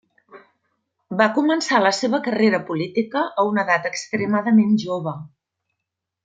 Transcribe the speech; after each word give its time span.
Va 1.19 1.27
començar 1.35 1.81
la 1.83 1.91
seva 1.97 2.21
carrera 2.29 2.61
política 2.71 3.23
a 3.43 3.47
una 3.53 3.67
edat 3.67 3.87
extremadament 3.91 4.75
jove. 4.87 5.15